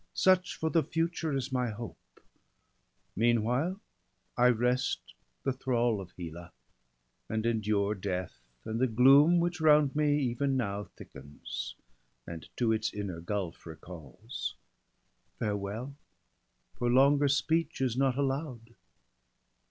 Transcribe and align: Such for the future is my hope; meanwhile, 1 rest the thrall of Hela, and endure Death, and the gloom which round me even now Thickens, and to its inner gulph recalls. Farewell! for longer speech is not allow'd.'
Such 0.15 0.55
for 0.55 0.71
the 0.71 0.81
future 0.81 1.31
is 1.31 1.51
my 1.51 1.69
hope; 1.69 1.99
meanwhile, 3.15 3.79
1 4.33 4.53
rest 4.55 5.13
the 5.43 5.53
thrall 5.53 6.01
of 6.01 6.11
Hela, 6.17 6.51
and 7.29 7.45
endure 7.45 7.93
Death, 7.93 8.41
and 8.65 8.79
the 8.79 8.87
gloom 8.87 9.39
which 9.39 9.61
round 9.61 9.95
me 9.95 10.17
even 10.19 10.57
now 10.57 10.85
Thickens, 10.85 11.75
and 12.25 12.49
to 12.57 12.71
its 12.71 12.91
inner 12.91 13.21
gulph 13.21 13.67
recalls. 13.67 14.55
Farewell! 15.37 15.93
for 16.79 16.89
longer 16.89 17.27
speech 17.27 17.79
is 17.79 17.95
not 17.95 18.17
allow'd.' 18.17 18.73